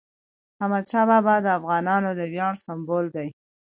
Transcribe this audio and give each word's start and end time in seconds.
احمدشاه 0.61 1.05
بابا 1.09 1.35
د 1.41 1.47
افغانانو 1.59 2.09
د 2.19 2.21
ویاړ 2.33 2.53
سمبول 2.65 3.05
دی. 3.15 3.27